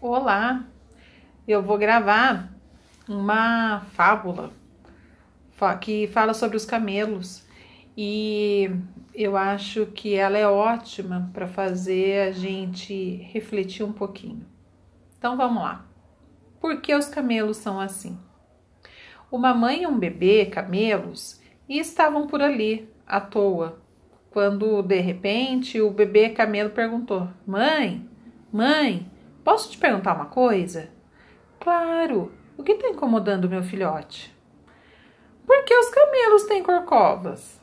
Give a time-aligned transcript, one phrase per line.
[0.00, 0.64] Olá,
[1.46, 2.54] eu vou gravar
[3.08, 4.52] uma fábula
[5.80, 7.44] que fala sobre os camelos
[7.96, 8.70] e
[9.12, 14.46] eu acho que ela é ótima para fazer a gente refletir um pouquinho.
[15.18, 15.84] Então vamos lá.
[16.60, 18.16] Por que os camelos são assim?
[19.32, 23.80] Uma mãe e um bebê camelos estavam por ali à toa,
[24.30, 28.08] quando de repente o bebê camelo perguntou: Mãe,
[28.52, 29.04] mãe,
[29.48, 30.90] Posso te perguntar uma coisa?
[31.58, 32.30] Claro.
[32.58, 34.36] O que está incomodando meu filhote?
[35.46, 37.58] Por que os camelos têm corcovas?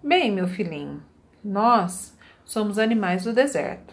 [0.00, 1.02] Bem, meu filhinho,
[1.42, 3.92] nós somos animais do deserto.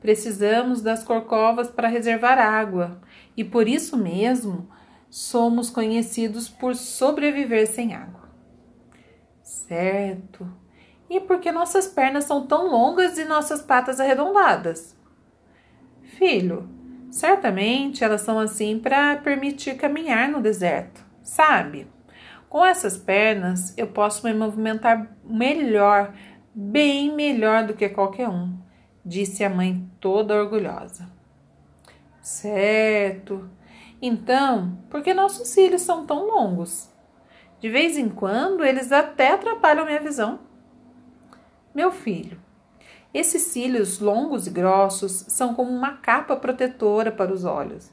[0.00, 2.98] Precisamos das corcovas para reservar água
[3.36, 4.70] e por isso mesmo
[5.10, 8.30] somos conhecidos por sobreviver sem água.
[9.42, 10.50] Certo.
[11.10, 14.98] E por que nossas pernas são tão longas e nossas patas arredondadas?
[16.16, 16.68] Filho,
[17.10, 21.86] certamente elas são assim para permitir caminhar no deserto, sabe?
[22.48, 26.12] Com essas pernas eu posso me movimentar melhor,
[26.54, 28.56] bem melhor do que qualquer um,
[29.04, 31.08] disse a mãe toda orgulhosa.
[32.20, 33.48] Certo.
[34.02, 36.90] Então, por que nossos cílios são tão longos?
[37.60, 40.40] De vez em quando eles até atrapalham minha visão.
[41.74, 42.40] Meu filho,
[43.12, 47.90] esses cílios longos e grossos são como uma capa protetora para os olhos.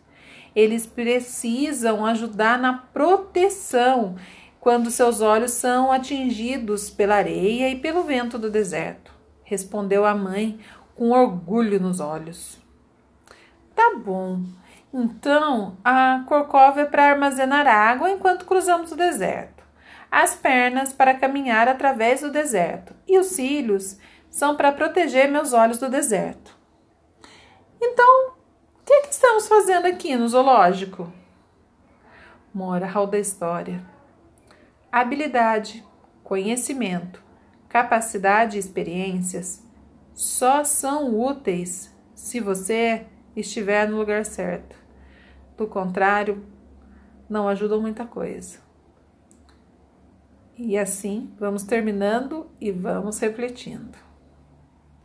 [0.56, 4.16] Eles precisam ajudar na proteção
[4.60, 10.60] quando seus olhos são atingidos pela areia e pelo vento do deserto, respondeu a mãe
[10.96, 12.60] com orgulho nos olhos.
[13.76, 14.42] Tá bom.
[14.94, 19.64] Então, a corcova é para armazenar água enquanto cruzamos o deserto,
[20.12, 23.98] as pernas para caminhar através do deserto e os cílios
[24.30, 26.56] são para proteger meus olhos do deserto.
[27.82, 31.12] Então, o que, é que estamos fazendo aqui no zoológico?
[32.54, 33.84] Moral da história:
[34.92, 35.86] habilidade,
[36.24, 37.24] conhecimento,
[37.70, 39.64] capacidade e experiências
[40.14, 44.76] só são úteis se você estiver no lugar certo.
[45.56, 46.44] Do contrário,
[47.30, 48.60] não ajudam muita coisa.
[50.58, 54.07] E assim vamos terminando e vamos refletindo.